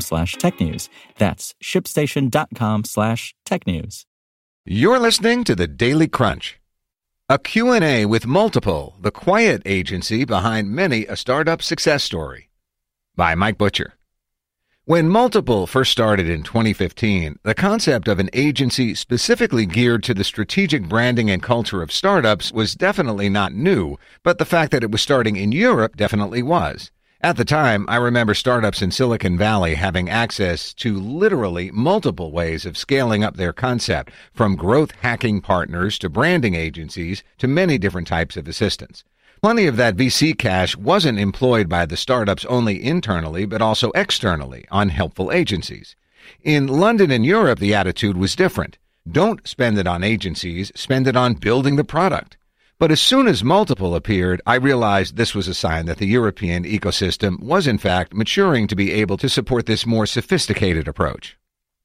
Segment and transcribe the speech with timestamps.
[0.00, 0.88] slash technews.
[1.18, 4.04] That's shipstation.com slash technews.
[4.64, 6.58] You're listening to the Daily Crunch,
[7.28, 12.48] a Q&A with Multiple, the quiet agency behind many a startup success story,
[13.14, 13.94] by Mike Butcher.
[14.86, 20.24] When Multiple first started in 2015, the concept of an agency specifically geared to the
[20.24, 24.90] strategic branding and culture of startups was definitely not new, but the fact that it
[24.90, 26.90] was starting in Europe definitely was.
[27.24, 32.66] At the time, I remember startups in Silicon Valley having access to literally multiple ways
[32.66, 38.08] of scaling up their concept, from growth hacking partners to branding agencies to many different
[38.08, 39.04] types of assistance.
[39.40, 44.66] Plenty of that VC cash wasn't employed by the startups only internally, but also externally
[44.70, 45.96] on helpful agencies.
[46.42, 48.76] In London and Europe, the attitude was different.
[49.10, 52.36] Don't spend it on agencies, spend it on building the product.
[52.78, 56.64] But as soon as multiple appeared, I realized this was a sign that the European
[56.64, 61.36] ecosystem was in fact maturing to be able to support this more sophisticated approach.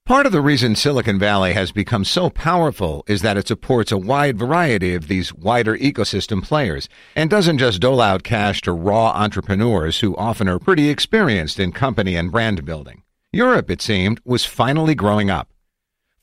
[0.07, 3.97] Part of the reason Silicon Valley has become so powerful is that it supports a
[3.99, 9.11] wide variety of these wider ecosystem players and doesn't just dole out cash to raw
[9.11, 13.03] entrepreneurs who often are pretty experienced in company and brand building.
[13.31, 15.49] Europe, it seemed, was finally growing up.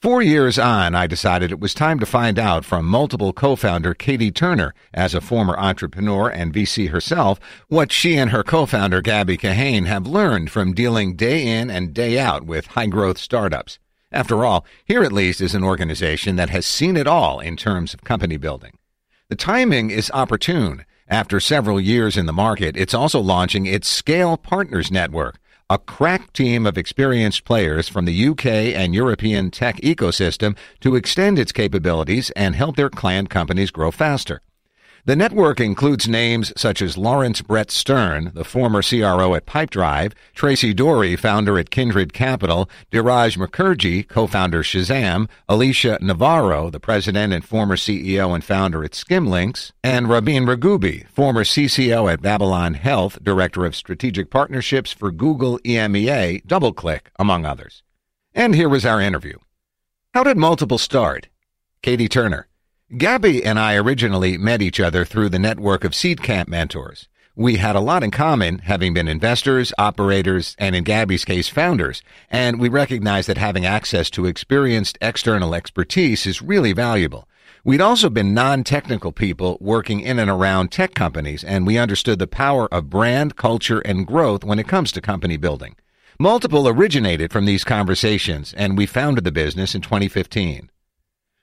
[0.02, 4.30] Four years on, I decided it was time to find out from multiple co-founder Katie
[4.30, 9.86] Turner, as a former entrepreneur and VC herself, what she and her co-founder Gabby Kahane
[9.86, 13.78] have learned from dealing day in and day out with high-growth startups.
[14.12, 17.94] After all, here at least is an organization that has seen it all in terms
[17.94, 18.76] of company building.
[19.30, 20.84] The timing is opportune.
[21.08, 25.38] After several years in the market, it's also launching its Scale Partners Network,
[25.68, 31.40] a crack team of experienced players from the UK and European tech ecosystem to extend
[31.40, 34.40] its capabilities and help their client companies grow faster.
[35.06, 40.74] The network includes names such as Lawrence Brett Stern, the former CRO at Pipedrive, Tracy
[40.74, 47.76] Dory, founder at Kindred Capital, Dhiraj Mukherjee, co-founder Shazam, Alicia Navarro, the president and former
[47.76, 53.76] CEO and founder at Skimlinks, and Rabin Raghoubi, former CCO at Babylon Health, director of
[53.76, 57.84] strategic partnerships for Google EMEA, DoubleClick, among others.
[58.34, 59.38] And here was our interview.
[60.14, 61.28] How did Multiple start?
[61.80, 62.48] Katie Turner.
[62.96, 67.08] Gabby and I originally met each other through the network of Seedcamp mentors.
[67.34, 72.00] We had a lot in common, having been investors, operators, and in Gabby's case, founders,
[72.30, 77.26] and we recognized that having access to experienced external expertise is really valuable.
[77.64, 82.28] We'd also been non-technical people working in and around tech companies, and we understood the
[82.28, 85.74] power of brand, culture, and growth when it comes to company building.
[86.20, 90.70] Multiple originated from these conversations, and we founded the business in 2015.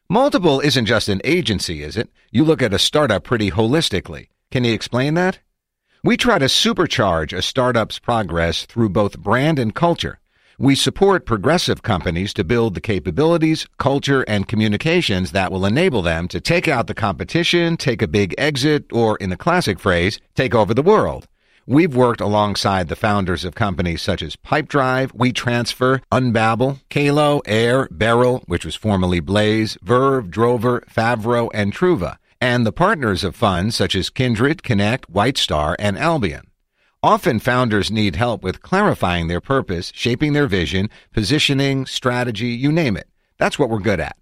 [0.10, 2.10] Multiple isn't just an agency, is it?
[2.30, 4.28] You look at a startup pretty holistically.
[4.52, 5.40] Can you explain that?
[6.04, 10.20] We try to supercharge a startup's progress through both brand and culture.
[10.60, 16.28] We support progressive companies to build the capabilities, culture, and communications that will enable them
[16.28, 20.54] to take out the competition, take a big exit, or in the classic phrase, take
[20.54, 21.28] over the world.
[21.66, 28.44] We've worked alongside the founders of companies such as Pipedrive, WeTransfer, Unbabel, Kalo, Air, Beryl,
[28.48, 33.96] which was formerly Blaze, Verve, Drover, Favro, and Truva, and the partners of funds such
[33.96, 36.48] as Kindred, Connect, White Star, and Albion.
[37.02, 42.98] Often founders need help with clarifying their purpose, shaping their vision, positioning, strategy, you name
[42.98, 43.08] it.
[43.38, 44.18] That's what we're good at.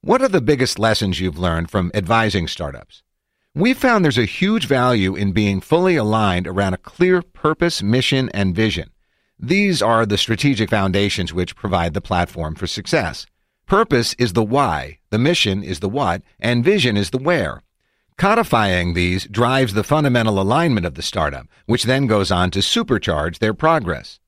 [0.00, 3.04] What are the biggest lessons you've learned from advising startups?
[3.56, 8.28] We found there's a huge value in being fully aligned around a clear purpose, mission,
[8.34, 8.90] and vision.
[9.38, 13.24] These are the strategic foundations which provide the platform for success.
[13.64, 17.62] Purpose is the why, the mission is the what, and vision is the where.
[18.18, 23.38] Codifying these drives the fundamental alignment of the startup, which then goes on to supercharge
[23.38, 24.20] their progress.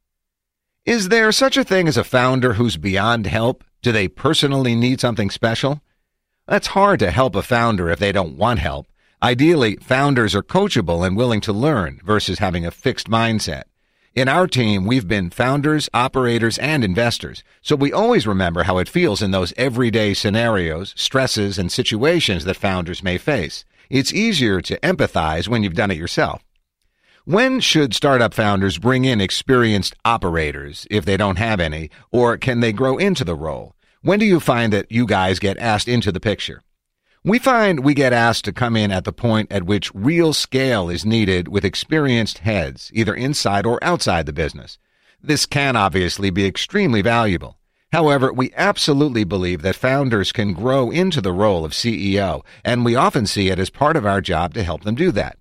[0.86, 3.62] Is there such a thing as a founder who's beyond help?
[3.82, 5.82] Do they personally need something special?
[6.46, 8.86] That's hard to help a founder if they don't want help.
[9.20, 13.64] Ideally, founders are coachable and willing to learn versus having a fixed mindset.
[14.14, 18.88] In our team, we've been founders, operators, and investors, so we always remember how it
[18.88, 23.64] feels in those everyday scenarios, stresses, and situations that founders may face.
[23.90, 26.44] It's easier to empathize when you've done it yourself.
[27.24, 32.60] When should startup founders bring in experienced operators if they don't have any, or can
[32.60, 33.74] they grow into the role?
[34.00, 36.62] When do you find that you guys get asked into the picture?
[37.24, 40.88] We find we get asked to come in at the point at which real scale
[40.88, 44.78] is needed with experienced heads, either inside or outside the business.
[45.20, 47.58] This can obviously be extremely valuable.
[47.90, 52.94] However, we absolutely believe that founders can grow into the role of CEO, and we
[52.94, 55.38] often see it as part of our job to help them do that.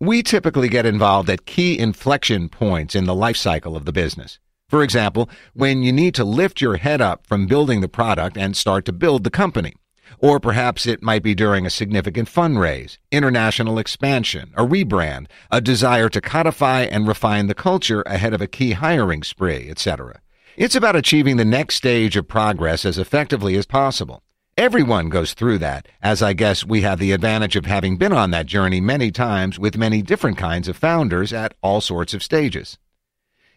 [0.00, 4.38] We typically get involved at key inflection points in the life cycle of the business.
[4.68, 8.56] For example, when you need to lift your head up from building the product and
[8.56, 9.74] start to build the company.
[10.18, 16.08] Or perhaps it might be during a significant fundraise, international expansion, a rebrand, a desire
[16.08, 20.20] to codify and refine the culture ahead of a key hiring spree, etc.
[20.56, 24.22] It's about achieving the next stage of progress as effectively as possible.
[24.56, 28.30] Everyone goes through that, as I guess we have the advantage of having been on
[28.30, 32.78] that journey many times with many different kinds of founders at all sorts of stages.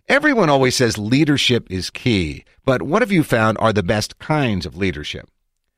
[0.07, 4.65] Everyone always says leadership is key, but what have you found are the best kinds
[4.65, 5.30] of leadership?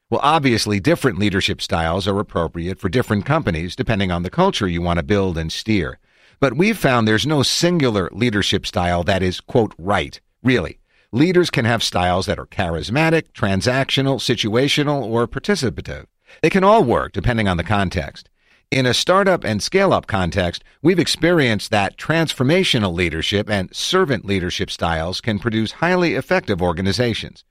[0.09, 4.81] Well, obviously, different leadership styles are appropriate for different companies depending on the culture you
[4.81, 5.99] want to build and steer.
[6.39, 10.19] But we've found there's no singular leadership style that is, quote, right.
[10.41, 10.79] Really.
[11.11, 16.05] Leaders can have styles that are charismatic, transactional, situational, or participative.
[16.41, 18.29] They can all work depending on the context.
[18.71, 24.71] In a startup and scale up context, we've experienced that transformational leadership and servant leadership
[24.71, 27.43] styles can produce highly effective organizations.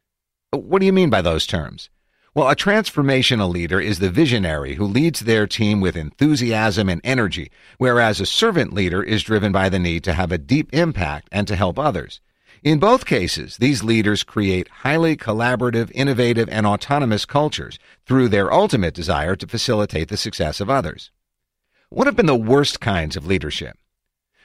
[0.51, 1.89] What do you mean by those terms?
[2.35, 7.51] Well, a transformational leader is the visionary who leads their team with enthusiasm and energy,
[7.79, 11.49] whereas a servant leader is driven by the need to have a deep impact and
[11.49, 12.21] to help others.
[12.63, 18.95] In both cases, these leaders create highly collaborative, innovative, and autonomous cultures through their ultimate
[18.95, 21.11] desire to facilitate the success of others.
[21.89, 23.79] What have been the worst kinds of leadership?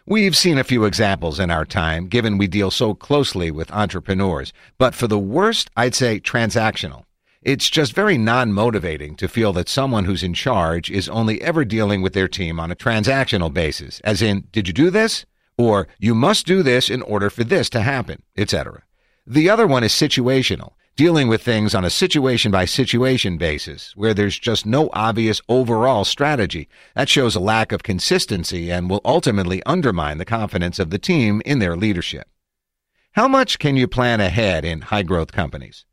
[0.05, 4.53] We've seen a few examples in our time, given we deal so closely with entrepreneurs,
[4.77, 7.03] but for the worst, I'd say transactional.
[7.45, 11.65] It's just very non motivating to feel that someone who's in charge is only ever
[11.65, 15.25] dealing with their team on a transactional basis, as in, did you do this?
[15.57, 18.83] Or, you must do this in order for this to happen, etc.
[19.27, 24.13] The other one is situational, dealing with things on a situation by situation basis, where
[24.13, 26.69] there's just no obvious overall strategy.
[26.95, 31.41] That shows a lack of consistency and will ultimately undermine the confidence of the team
[31.45, 32.27] in their leadership.
[33.11, 35.83] How much can you plan ahead in high growth companies?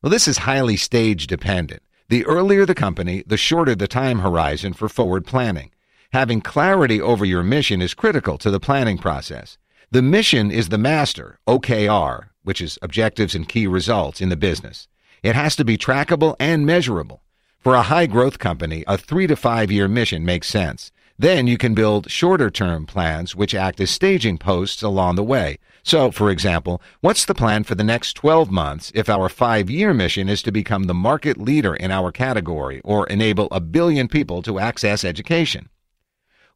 [0.00, 1.82] Well, this is highly stage dependent.
[2.08, 5.72] The earlier the company, the shorter the time horizon for forward planning.
[6.12, 9.58] Having clarity over your mission is critical to the planning process.
[9.90, 14.86] The mission is the master, OKR, which is objectives and key results in the business.
[15.24, 17.24] It has to be trackable and measurable.
[17.58, 20.92] For a high growth company, a three to five year mission makes sense.
[21.18, 25.58] Then you can build shorter term plans which act as staging posts along the way.
[25.88, 29.94] So, for example, what's the plan for the next 12 months if our five year
[29.94, 34.42] mission is to become the market leader in our category or enable a billion people
[34.42, 35.70] to access education?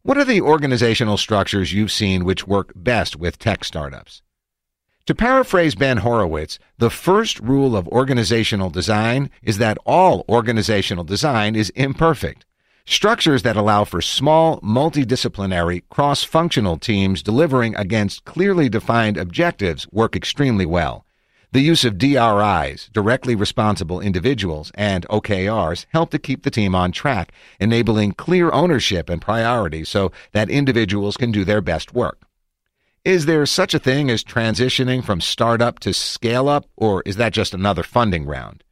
[0.02, 4.20] What are the organizational structures you've seen which work best with tech startups?
[5.06, 11.56] To paraphrase Ben Horowitz, the first rule of organizational design is that all organizational design
[11.56, 12.44] is imperfect.
[12.84, 20.66] Structures that allow for small, multidisciplinary, cross-functional teams delivering against clearly defined objectives work extremely
[20.66, 21.06] well.
[21.52, 26.90] The use of DRIs, directly responsible individuals, and OKRs help to keep the team on
[26.92, 32.22] track, enabling clear ownership and priorities so that individuals can do their best work.
[33.04, 37.32] Is there such a thing as transitioning from startup to scale up, or is that
[37.32, 38.64] just another funding round?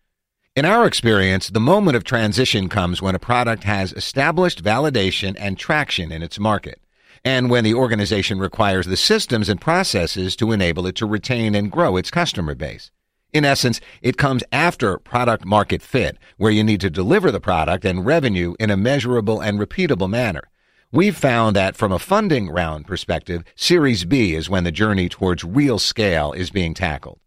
[0.57, 5.57] In our experience, the moment of transition comes when a product has established validation and
[5.57, 6.81] traction in its market,
[7.25, 11.71] and when the organization requires the systems and processes to enable it to retain and
[11.71, 12.91] grow its customer base.
[13.33, 17.85] In essence, it comes after product market fit, where you need to deliver the product
[17.85, 20.49] and revenue in a measurable and repeatable manner.
[20.91, 25.45] We've found that from a funding round perspective, Series B is when the journey towards
[25.45, 27.21] real scale is being tackled.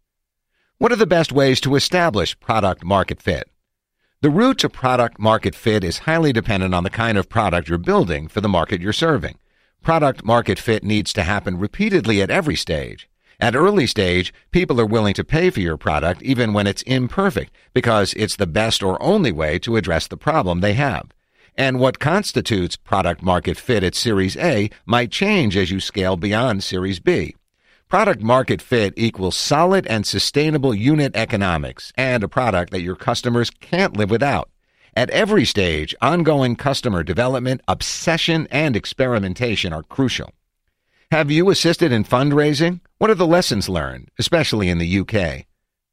[0.78, 3.48] What are the best ways to establish product market fit?
[4.22, 7.78] The route to product market fit is highly dependent on the kind of product you're
[7.78, 9.38] building for the market you're serving.
[9.82, 13.08] Product market fit needs to happen repeatedly at every stage.
[13.38, 17.54] At early stage, people are willing to pay for your product even when it's imperfect
[17.72, 21.06] because it's the best or only way to address the problem they have.
[21.56, 26.64] And what constitutes product market fit at Series A might change as you scale beyond
[26.64, 27.36] Series B.
[27.88, 33.50] Product market fit equals solid and sustainable unit economics and a product that your customers
[33.50, 34.50] can't live without.
[34.96, 40.32] At every stage, ongoing customer development, obsession, and experimentation are crucial.
[41.10, 42.80] Have you assisted in fundraising?
[42.98, 45.46] What are the lessons learned, especially in the UK?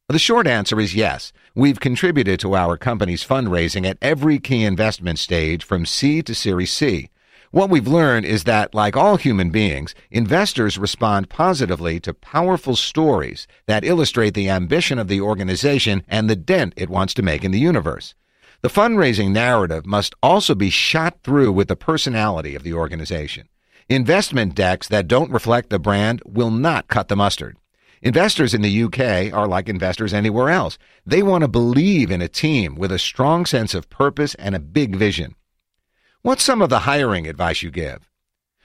[0.07, 1.31] The short answer is yes.
[1.55, 6.71] We've contributed to our company's fundraising at every key investment stage from seed to Series
[6.71, 7.11] C.
[7.51, 13.46] What we've learned is that, like all human beings, investors respond positively to powerful stories
[13.67, 17.51] that illustrate the ambition of the organization and the dent it wants to make in
[17.51, 18.15] the universe.
[18.62, 23.50] The fundraising narrative must also be shot through with the personality of the organization.
[23.89, 27.58] Investment decks that don't reflect the brand will not cut the mustard.
[28.01, 30.77] Investors in the UK are like investors anywhere else.
[31.05, 34.60] They want to believe in a team with a strong sense of purpose and a
[34.60, 35.36] big vision.
[36.24, 38.08] What's some of the hiring advice you give?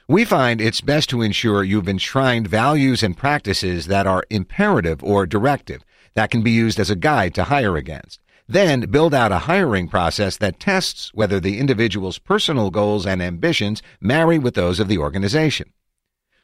[0.06, 5.24] We find it's best to ensure you've enshrined values and practices that are imperative or
[5.24, 5.82] directive
[6.12, 8.20] that can be used as a guide to hire against.
[8.46, 13.82] Then build out a hiring process that tests whether the individual's personal goals and ambitions
[14.02, 15.72] marry with those of the organization.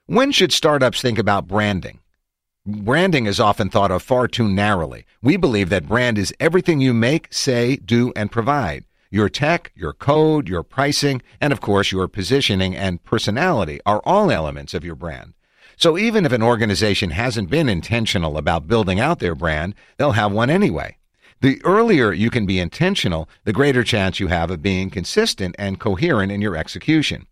[0.07, 1.99] When should startups think about branding?
[2.65, 5.05] Branding is often thought of far too narrowly.
[5.21, 8.87] We believe that brand is everything you make, say, do, and provide.
[9.15, 14.31] Your tech, your code, your pricing, and of course your positioning and personality are all
[14.31, 15.35] elements of your brand.
[15.77, 20.33] So even if an organization hasn't been intentional about building out their brand, they'll have
[20.33, 20.97] one anyway.
[21.43, 25.79] The earlier you can be intentional, the greater chance you have of being consistent and
[25.79, 27.27] coherent in your execution.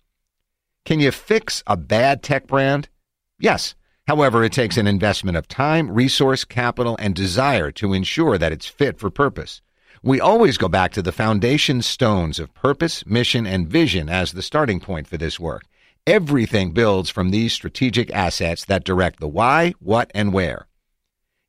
[0.84, 2.90] Can you fix a bad tech brand?
[3.38, 3.74] Yes.
[4.06, 8.66] However, it takes an investment of time, resource, capital, and desire to ensure that it's
[8.66, 9.62] fit for purpose.
[10.02, 14.40] We always go back to the foundation stones of purpose, mission, and vision as the
[14.40, 15.64] starting point for this work.
[16.06, 20.66] Everything builds from these strategic assets that direct the why, what, and where.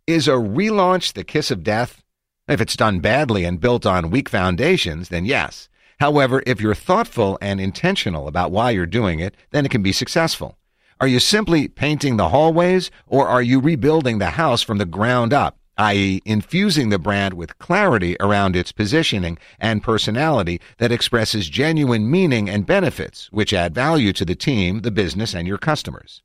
[0.06, 2.04] Is a relaunch the kiss of death?
[2.50, 5.70] If it's done badly and built on weak foundations, then yes.
[6.02, 9.94] However, if you're thoughtful and intentional about why you're doing it, then it can be
[9.94, 10.58] successful.
[11.00, 15.32] Are you simply painting the hallways, or are you rebuilding the house from the ground
[15.32, 15.58] up?
[15.82, 22.48] i.e., infusing the brand with clarity around its positioning and personality that expresses genuine meaning
[22.48, 26.22] and benefits, which add value to the team, the business, and your customers.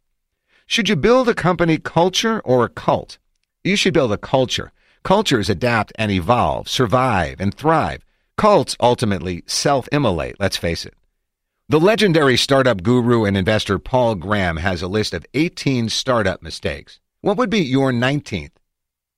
[0.67, 3.17] Should you build a company culture or a cult?
[3.65, 4.73] You should build a culture.
[5.03, 8.05] Cultures adapt and evolve, survive, and thrive.
[8.37, 10.95] Cults ultimately self immolate, let's face it.
[11.71, 17.01] The legendary startup guru and investor Paul Graham has a list of 18 startup mistakes.
[17.23, 18.51] What would be your 19th?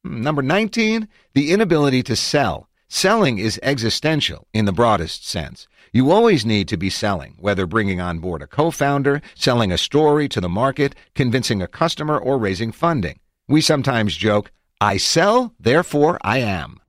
[0.09, 2.71] Number 19, the inability to sell.
[2.89, 5.69] Selling is existential in the broadest sense.
[5.93, 10.27] You always need to be selling, whether bringing on board a co-founder, selling a story
[10.31, 13.21] to the market, convincing a customer, or raising funding.
[13.49, 14.51] We sometimes joke,
[14.81, 16.81] I sell, therefore I am.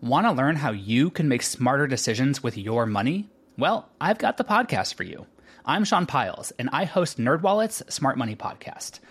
[0.00, 3.28] Want to learn how you can make smarter decisions with your money?
[3.58, 5.26] Well, I've got the podcast for you.
[5.66, 9.00] I'm Sean Pyles, and I host NerdWallet's Smart Money Podcast–